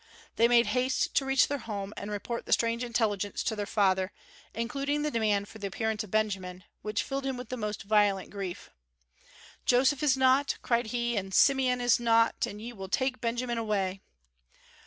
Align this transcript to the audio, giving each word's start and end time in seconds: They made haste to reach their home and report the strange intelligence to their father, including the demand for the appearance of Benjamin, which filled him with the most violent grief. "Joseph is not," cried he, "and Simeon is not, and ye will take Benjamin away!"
They 0.35 0.47
made 0.47 0.65
haste 0.65 1.13
to 1.13 1.25
reach 1.25 1.47
their 1.47 1.59
home 1.59 1.93
and 1.95 2.09
report 2.09 2.47
the 2.47 2.53
strange 2.53 2.83
intelligence 2.83 3.43
to 3.43 3.55
their 3.55 3.67
father, 3.67 4.11
including 4.55 5.03
the 5.03 5.11
demand 5.11 5.47
for 5.47 5.59
the 5.59 5.67
appearance 5.67 6.03
of 6.03 6.09
Benjamin, 6.09 6.63
which 6.81 7.03
filled 7.03 7.23
him 7.23 7.37
with 7.37 7.49
the 7.49 7.55
most 7.55 7.83
violent 7.83 8.31
grief. 8.31 8.71
"Joseph 9.63 10.01
is 10.01 10.17
not," 10.17 10.57
cried 10.63 10.87
he, 10.87 11.15
"and 11.15 11.35
Simeon 11.35 11.79
is 11.79 11.99
not, 11.99 12.47
and 12.47 12.59
ye 12.59 12.73
will 12.73 12.89
take 12.89 13.21
Benjamin 13.21 13.59
away!" 13.59 14.01